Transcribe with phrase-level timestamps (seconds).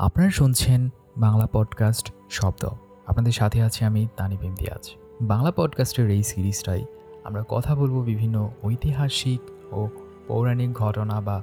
[0.00, 2.68] আপনারা শুনছেন বাংলা পডকাস্ট শব্দ।
[3.06, 6.84] আপনাদের সাথে আছি আমি তানিব ইমতিয়াজ। বাংলা পডকাস্টের এই সিরিজটাই
[7.24, 9.40] আমরা কথা বলব বিভিন্ন ঐতিহাসিক
[9.74, 9.88] ও
[10.28, 11.42] পৌরাণিক ঘটনা বা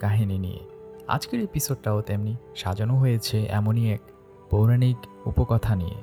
[0.00, 0.58] কাহিনী নিয়ে।
[1.08, 4.00] আজকের এপিসোডটাও তেমনি সাজানো হয়েছে এমনই এক
[4.50, 5.96] পৌরাণিক উপকথা নিয়ে।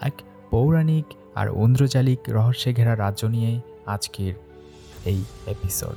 [0.00, 0.12] এক
[0.50, 1.04] পৌরাণিক
[1.34, 4.34] আর ঐন্দ্রজালিক রহস্যে ঘেরা রাজ্য নিয়ে আজকের
[5.04, 5.96] এই এপিসোড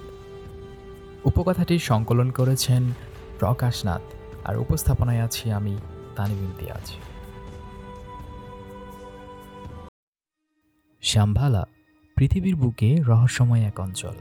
[1.25, 2.84] উপকথাটি সংকলন করেছেন
[3.39, 4.12] প্রকাশনাথ।
[4.46, 5.78] আর উপস্থাপনায় আছি আমি
[6.16, 6.93] তানিম ইমতিয়াজ।
[11.01, 11.65] শ্যামভালা
[12.15, 14.14] পৃথিবীর বুকে রহস্যময় এক অঞ্চল।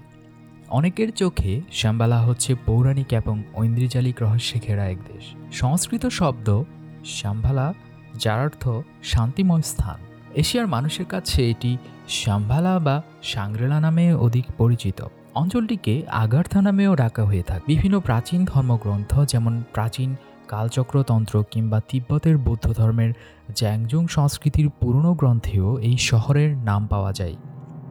[0.69, 6.63] অনেকের চোখে শ্যামবালা হচ্ছে পৌরাণিক এবং ঐন্দ্রিজালিক রহস্যে ঘেরা এক দেশ। সংস্কৃত শব্দ
[7.05, 7.75] শ্যামভালা,
[8.15, 8.69] যার অর্থ
[9.03, 10.01] শান্তিময় স্থান।
[10.35, 11.77] এশিয়ার মানুষের কাছে এটি
[12.09, 19.21] শ্যামভালা বা সাংগ্রেলা নামে অধিক পরিচিত। অঞ্চলটিকে আগার্থা নামেও ডাকা হয়ে থাকে। বিভিন্ন প্রাচীন ধর্মগ্রন্থ
[19.21, 20.17] যেমন প্রাচীন
[20.49, 23.13] কালচক্রতন্ত্র কিংবা তিব্বতের বৌদ্ধ ধর্মের
[23.55, 27.37] জ্যাংজুং সংস্কৃতির পুরনো গ্রন্থেও এই শহরের নাম পাওয়া যায়।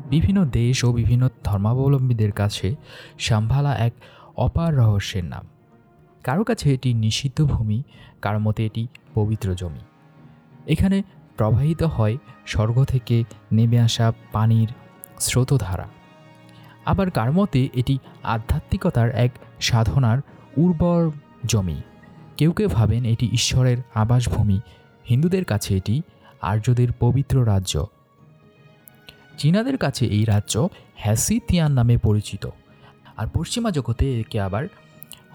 [0.09, 2.75] বিভিন্ন দেশ ও বিভিন্ন ধর্মাবলম্বীদের কাছে
[3.19, 3.93] সাম্ভালা এক
[4.37, 5.45] অপার রহস্যের নাম।
[6.23, 7.83] কারও কাছে এটি নিষিদ্ধ ভূমি,
[8.21, 9.79] কারও মতে এটি পবিত্র জমি।
[10.67, 11.03] এখানে
[11.37, 14.67] প্রবাহিত হয় স্বর্গ থেকে নেমে আসা পানির
[15.19, 16.00] স্রোতধারা।
[16.85, 20.17] আবার কার মতে এটি আধ্যাত্মিকতার এক সাধনার
[20.57, 21.09] উর্বর
[21.45, 21.81] জমি।
[22.37, 24.59] কেউ কেউ ভাবেন এটি ঈশ্বরের আবাসভূমি।
[25.09, 26.01] হিন্দুদের কাছে এটি
[26.41, 27.85] আর্যদের পবিত্র রাজ্য।
[29.37, 32.47] চীনাদের কাছে এই রাজ্য হ্যাসিতিয়ান নামে পরিচিত।
[33.17, 34.67] আর পশ্চিমা জগতে একে আবার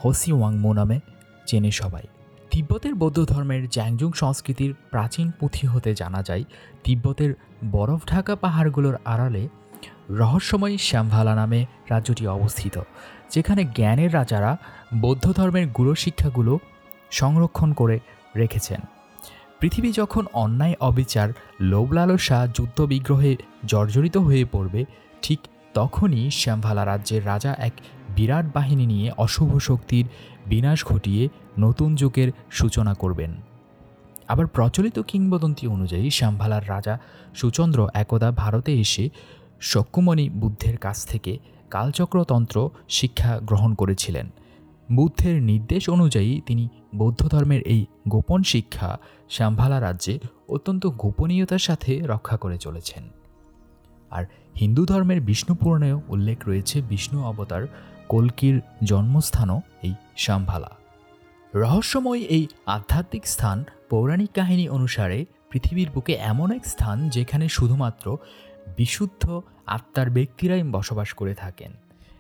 [0.05, 1.01] হসি ওয়াংমো নামে
[1.47, 2.03] চেনে সবাই।
[2.51, 6.45] তিব্বতের বৌদ্ধ ধর্মের জ্যাংজুং সংস্কৃতির প্রাচীন পুঁথি হতে জানা যায়,
[6.85, 7.35] তিব্বতের
[7.73, 9.49] বরফ ঢাকা পাহাড়গুলোর আড়ালে
[10.11, 12.81] রহস্যময় শ্যামভালা নামে রাজ্যটি অবস্থিত,
[13.31, 14.57] যেখানে জ্ঞানের রাজারা
[14.95, 16.59] বৌদ্ধ ধর্মের গুরু শিক্ষাগুলো
[17.11, 17.99] সংরক্ষণ করে
[18.37, 18.81] রেখেছেন।
[19.61, 22.87] পৃথিবী যখন অন্যায়, অবিচার লোভ লালসা যুদ্ধ
[23.67, 24.85] জর্জরিত হয়ে পড়বে,
[25.23, 25.39] ঠিক
[25.75, 27.73] তখনই শ্যামভালা রাজ্যের রাজা এক
[28.17, 30.07] বিরাট বাহিনী নিয়ে অশুভ শক্তির
[30.47, 33.35] বিনাশ ঘটিয়ে নতুন যুগের সূচনা করবেন।
[34.29, 36.99] আবার প্রচলিত কিংবদন্তি অনুযায়ী শ্যামভালার রাজা
[37.35, 39.11] সুচন্দ্র একদা ভারতে এসে
[39.61, 41.39] শক্কুমণি বুদ্ধের কাছ থেকে
[41.71, 44.31] কালচক্রতন্ত্র শিক্ষা গ্রহণ করেছিলেন।
[44.93, 48.99] বুদ্ধের নির্দেশ অনুযায়ী তিনি বৌদ্ধ ধর্মের এই গোপন শিক্ষা
[49.31, 50.19] শ্যামভালা রাজ্যে
[50.49, 53.09] অত্যন্ত গোপনীয়তার সাথে রক্ষা করে চলেছেন।
[54.11, 54.25] আর
[54.61, 57.67] হিন্দু ধর্মের বিষ্ণু পুরাণেও উল্লেখ রয়েছে বিষ্ণু অবতার
[58.09, 60.71] কল্কির জন্মস্থানও এই শ্যামভালা।
[61.55, 68.17] রহস্যময় এই আধ্যাত্মিক স্থান পৌরাণিক কাহিনী অনুসারে পৃথিবীর বুকে এমন এক স্থান যেখানে শুধুমাত্র
[68.77, 71.73] বিশুদ্ধ আত্মার ব্যক্তিরাই বসবাস করে থাকেন।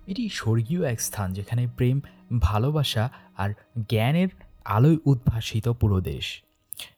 [0.06, 2.00] এটি স্বর্গীয় এক স্থান যেখানে প্রেম,
[2.40, 3.50] ভালোবাসা আর
[3.88, 4.28] জ্ঞানের
[4.64, 6.42] আলোয় উদ্ভাসিত পুরো দেশ।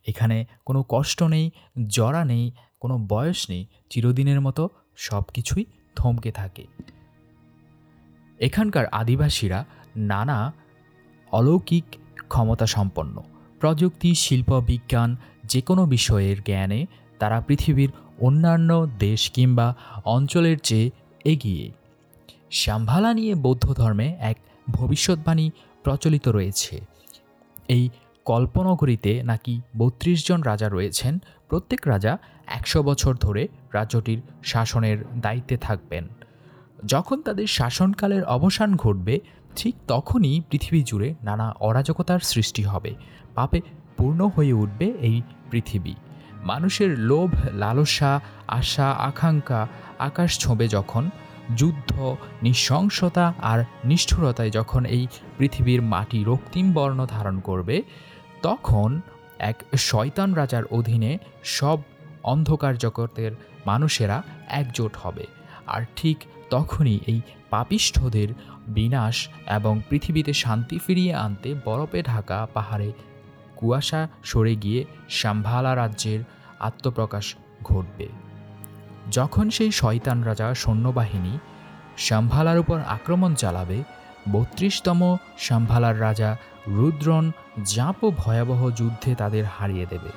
[0.06, 1.50] এখানে কোনো কষ্ট নেই,
[1.86, 5.64] জরা নেই, কোনো বয়স নেই, চিরদিনের মতো সব কিছুই
[5.96, 6.66] থমকে থাকে।
[8.38, 9.64] এখানকার আদিবাসীরা
[9.96, 10.52] নানা
[11.32, 11.84] অলৌকিক
[12.28, 13.22] ক্ষমতা সম্পন্ন।
[13.60, 16.86] প্রযুক্তি, শিল্প, বিজ্ঞান যে কোনো বিষয়ের জ্ঞানে
[17.18, 19.74] তারা পৃথিবীর অন্যান্য দেশ কিংবা
[20.04, 20.90] অঞ্চলের চেয়ে
[21.24, 21.70] এগিয়ে।
[22.50, 24.36] শ্যামভালা নিয়ে বৌদ্ধ ধর্মে এক
[24.70, 25.50] ভবিষ্যৎবাণী
[25.82, 26.80] প্রচলিত রয়েছে।
[27.68, 27.88] এই
[28.24, 31.18] কল্পনগরীতে নাকি বত্রিশ জন রাজা রয়েছেন।
[31.48, 36.08] প্রত্যেক রাজা একশো বছর ধরে রাজ্যটির শাসনের দায়িত্বে থাকবেন।
[36.86, 39.20] যখন তাদের শাসনকালের অবসান ঘটবে,
[39.56, 42.94] ঠিক তখনই পৃথিবী জুড়ে নানা অরাজকতার সৃষ্টি হবে।
[43.34, 43.60] পাপে
[43.96, 45.94] পূর্ণ হয়ে উঠবে এই পৃথিবী।
[46.50, 48.12] মানুষের লোভ, লালসা,
[48.58, 49.62] আশা, আকাঙ্ক্ষা,
[49.98, 51.04] আকাশ ছোঁবে যখন,
[51.56, 51.92] যুদ্ধ,
[52.42, 55.04] নৃশংসতা আর নিষ্ঠুরতায় যখন এই
[55.38, 57.76] পৃথিবীর মাটি রক্তিম বর্ণ ধারণ করবে,
[58.42, 58.88] তখন
[59.50, 61.12] এক শয়তান রাজার অধীনে
[61.50, 61.78] সব
[62.22, 63.32] অন্ধকার জগতের
[63.66, 64.18] মানুষেরা
[64.52, 65.24] একজোট হবে।
[65.66, 66.18] আর ঠিক
[66.50, 67.18] তখনই এই
[67.50, 68.28] পাপিষ্ঠদের
[68.68, 69.16] বিনাশ
[69.48, 72.90] এবং পৃথিবীতে শান্তি ফিরিয়ে আনতে বরফে ঢাকা পাহাড়ে
[73.56, 74.80] কুয়াশা সরে গিয়ে
[75.10, 76.20] সাম্ভালা রাজ্যের
[76.60, 77.34] আত্মপ্রকাশ
[77.64, 78.08] ঘটবে।
[79.10, 81.38] যখন সেই শয়তান রাজা সৈন্যবাহিনী
[81.96, 83.82] সাম্ভালার উপর আক্রমণ চালাবে,
[84.32, 86.36] বত্রিশতম সাম্ভালার রাজা
[86.68, 87.32] রুদ্রন
[87.64, 90.08] জাঁপ ভয়াবহ যুদ্ধে তাদের হারিয়ে দেবে।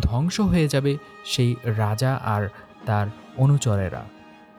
[0.00, 2.48] ধ্বংস হয়ে যাবে সেই রাজা আর
[2.86, 3.06] তার
[3.36, 4.04] অনুচরেরা।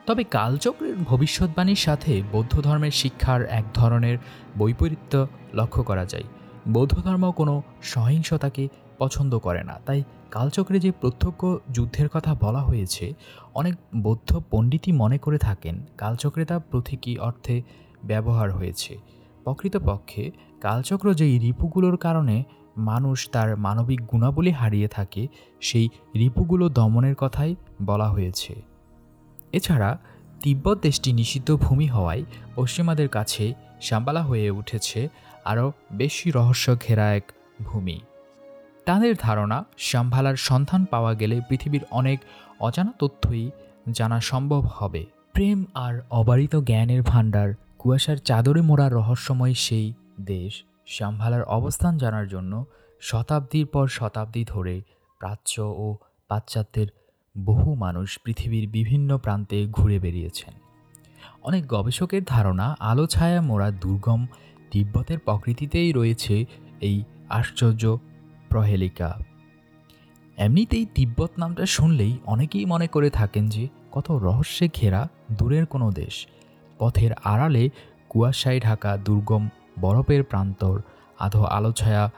[0.06, 4.18] তবে কালচক্রের ভবিষ্যৎবাণীর সাথে বৌদ্ধ ধর্মের শিক্ষার এক ধরনের
[4.58, 6.24] বৈপরীত্য লক্ষ্য করা যায়।
[6.68, 8.68] বৌদ্ধ ধর্ম কোনো সহিংসতাকে
[9.00, 10.00] পছন্দ করে না। তাই
[10.30, 13.04] কালচক্রে যে প্রত্যক্ষ যুদ্ধের কথা বলা হয়েছে,
[13.54, 17.56] অনেক বৌদ্ধ পণ্ডিতই মনে করে থাকেন কালচক্রে তা প্রতীকী অর্থে
[18.04, 18.92] ব্যবহার হয়েছে।
[19.44, 20.24] প্রকৃতপক্ষে
[20.60, 22.36] কালচক্র যেই রিপুগুলোর কারণে
[22.90, 25.22] মানুষ তার মানবিক গুণাবলী হারিয়ে থাকে,
[25.60, 25.86] সেই
[26.16, 27.52] রিপুগুলো দমনের কথাই
[27.82, 28.52] বলা হয়েছে।
[29.52, 29.90] এছাড়া
[30.42, 32.24] তিব্বত দেশটি নিষিদ্ধ ভূমি হওয়ায়
[32.56, 33.44] পশ্চিমাদের কাছে
[33.80, 35.00] শাম্বালা হয়ে উঠেছে
[35.44, 37.26] আরও বেশি রহস্য ঘেরা এক
[37.64, 37.98] ভূমি।
[38.86, 42.18] তাদের ধারণা শাম্ভালার সন্ধান পাওয়া গেলে পৃথিবীর অনেক
[42.60, 43.50] অজানা তথ্যই
[43.92, 47.48] জানা সম্ভব হবে। প্রেম আর অবারিত জ্ঞানের ভাণ্ডার,
[47.78, 49.88] কুয়াশার চাদরে মোড়া রহস্যময় সেই
[50.20, 50.52] দেশ
[50.86, 52.52] শাম্ভালার অবস্থান জানার জন্য
[53.00, 54.74] শতাব্দীর পর শতাব্দী ধরে
[55.20, 55.86] প্রাচ্য ও
[56.28, 56.88] পাশ্চাত্যের
[57.36, 60.52] বহু মানুষ পৃথিবীর বিভিন্ন প্রান্তে ঘুরে বেরিয়েছেন
[61.42, 64.26] অনেক গবেষকের ধারণা, আলো ছায়া মোড়া দুর্গম
[64.70, 66.34] তিব্বতের প্রকৃতিতেই রয়েছে
[66.80, 66.96] এই
[67.28, 67.82] আশ্চর্য
[68.50, 69.18] প্রহেলিকা।
[70.36, 76.26] এমনিতেই তিব্বত নামটা শুনলেই অনেকেই মনে করে থাকেন যে, কত রহস্যে ঘেরা দূরের কোনো দেশ।
[76.78, 77.70] পথের আড়ালে
[78.08, 79.48] কুয়াশায় ঢাকা দুর্গম
[79.80, 80.76] বরফের প্রান্তর,
[81.18, 82.10] আধো আলোছায়া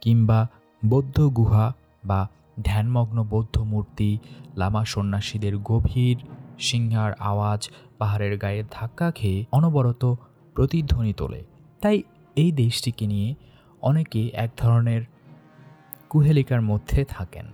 [0.00, 0.48] কিংবা
[0.84, 1.66] বৌদ্ধ গুহা
[2.04, 2.28] বা
[2.64, 4.18] ধ্যানমগ্ন বৌদ্ধ মূর্তি,
[4.56, 6.16] লামা সন্ন্যাসীদের গভীর
[6.58, 10.14] সিংহার আওয়াজ, পাহাড়ের গায়ে ধাক্কা খেয়ে অনবরত
[10.54, 11.44] প্রতিধ্বনি তোলে।
[11.82, 12.02] তাই
[12.36, 13.34] এই দেশটিকে নিয়ে
[13.82, 15.02] অনেকে এক ধরনের
[16.16, 17.46] কুহেলিকার মধ্যে থাকেন।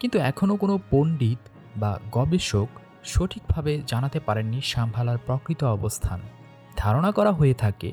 [0.00, 1.38] কিন্তু এখনও কোনো পণ্ডিত
[1.76, 2.68] বা গবেষক
[3.04, 6.20] সঠিকভাবে জানাতে পারেননি সাম্ভালার প্রকৃত অবস্থান।
[6.76, 7.92] ধারণা করা হয়ে থাকে,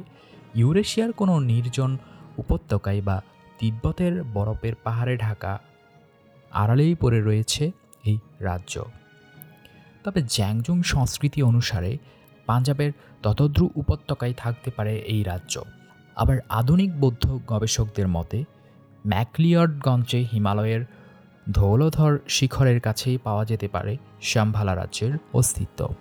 [0.56, 1.98] ইউরেশিয়ার কোনো নির্জন
[2.38, 3.22] উপত্যকায় বা
[3.60, 5.60] তিব্বতের বরফের পাহাড়ে ঢাকা
[6.52, 7.72] আড়ালেই পড়ে রয়েছে
[8.04, 8.84] এই রাজ্য।
[10.04, 11.98] তবে জ্যাংজুং সংস্কৃতি অনুসারে
[12.46, 12.92] পাঞ্জাবের
[13.24, 15.62] ততদ্রু উপত্যকায় থাকতে পারে এই রাজ্য।
[16.16, 18.44] আবার আধুনিক বৌদ্ধ গবেষকদের মতে
[19.08, 20.86] ম্যাকলিয়ডগঞ্জে হিমালয়ের
[21.52, 25.94] ধৌলধর শিখরের কাছেই পাওয়া যেতে পারে শ্যামভালা রাজ্যের অস্তিত্ব।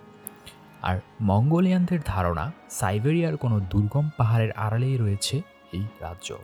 [0.81, 6.35] আর মঙ্গোলিয়ানদের ধারণা, সাইবেরিয়ার কোনো দুর্গম পাহাড়ের আড়ালেই রয়েছে এই রাজ্য।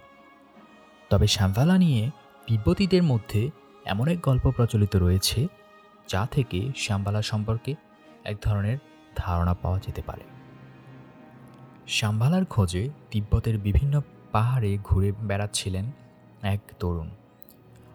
[1.10, 2.12] তবে শ্যামভালা নিয়ে
[2.48, 3.52] তিব্বতীদের মধ্যে
[3.86, 5.48] এমন এক গল্প প্রচলিত রয়েছে,
[6.08, 7.76] যা থেকে শ্যামবালা সম্পর্কে
[8.24, 8.78] এক ধরনের
[9.16, 10.24] ধারণা পাওয়া যেতে পারে।
[11.88, 14.02] শ্যামবালার খোঁজে তিব্বতের বিভিন্ন
[14.32, 15.92] পাহাড়ে ঘুরে বেড়াচ্ছিলেন
[16.44, 17.10] এক তরুণ।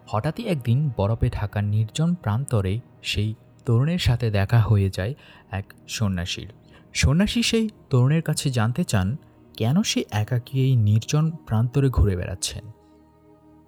[0.07, 3.29] হঠাৎই একদিন বরফে ঢাকা নির্জন প্রান্তরে সেই
[3.65, 5.13] তরুণের সাথে দেখা হয়ে যায়
[5.51, 6.49] এক সন্ন্যাসীর।
[6.93, 9.07] সন্ন্যাসী সেই তরুণের কাছে জানতে চান,
[9.57, 12.63] কেন সে একাকী এই নির্জন প্রান্তরে ঘুরে বেড়াচ্ছেন?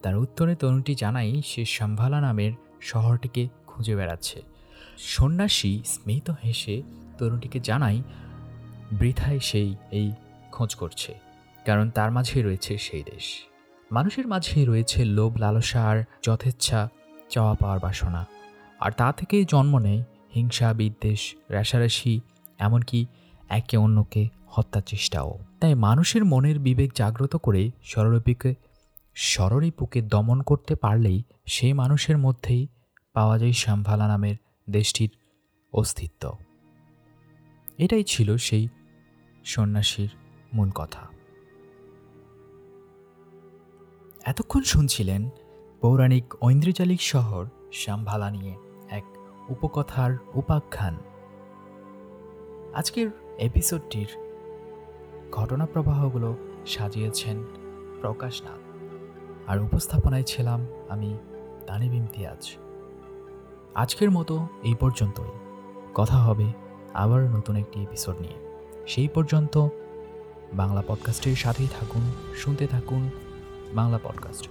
[0.01, 2.51] তার উত্তরে তরুণটি জানাই সে সম্ভালা নামের
[2.81, 4.41] শহরটিকে খুঁজে বেড়াচ্ছে।
[4.97, 6.81] সন্ন্যাসী স্মিত হেসে
[7.17, 8.03] তরুণটিকে জানাই
[8.91, 10.11] বৃথায় সেই এই
[10.51, 11.13] খোঁজ করছে,
[11.65, 13.25] কারণ তার মাঝে রয়েছে সেই দেশ।
[13.91, 16.89] মানুষের মাঝে রয়েছে লোভ, লালসা আর যথেচ্ছা
[17.29, 18.25] চাওয়া পাওয়ার বাসনা।
[18.79, 20.03] আর তা থেকেই জন্ম নেয়
[20.35, 22.19] হিংসা, বিদ্বেষ, রেশারেশি,
[22.59, 23.05] এমনকি
[23.49, 28.55] একে অন্যকে হত্যা চেষ্টাও। তাই মানুষের মনের বিবেক জাগ্রত করে স্বরলিপিকে
[29.15, 32.67] স্বরলিপুকে দমন করতে পারলেই সেই মানুষের মধ্যেই
[33.13, 34.35] পাওয়া যায় শ্যামভালা নামের
[34.69, 35.09] দেশটির
[35.73, 36.37] অস্তিত্ব।
[37.77, 38.67] এটাই ছিল সেই
[39.45, 40.09] সন্ন্যাসীর
[40.53, 41.14] মূল কথা।
[44.25, 45.29] এতক্ষণ শুনছিলেন
[45.81, 48.55] পৌরাণিক ঐন্দ্রজালিক শহর শ্যামভালা নিয়ে
[48.89, 49.05] এক
[49.49, 50.97] উপকথার উপাখ্যান।
[52.75, 54.07] আজকের এপিসোডটির
[55.31, 56.35] ঘটনা প্রবাহগুলো
[56.65, 57.43] সাজিয়েছেন
[58.01, 58.59] প্রকাশনাথ
[59.49, 61.17] আর উপস্থাপনায় ছিলাম আমি
[61.67, 62.55] তানিব ইমতিয়াজ।
[63.75, 65.31] আজকের মতো এই পর্যন্তই।
[65.93, 66.45] কথা হবে
[66.93, 69.67] আবার নতুন একটি এপিসোড নিয়ে। সেই পর্যন্ত
[70.53, 73.09] বাংলা পডকাস্টের সাথেই থাকুন, শুনতে থাকুন
[73.73, 74.47] বাংলা পডকাস্ট।